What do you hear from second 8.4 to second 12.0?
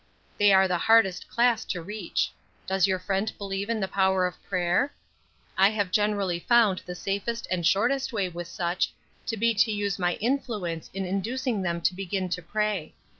such to be to use my influence in inducing them to